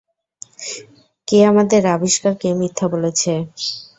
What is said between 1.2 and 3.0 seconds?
কে আমাদের আবিষ্কারকে মিথ্যা